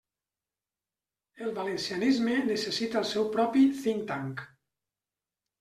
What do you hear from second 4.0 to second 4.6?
tank.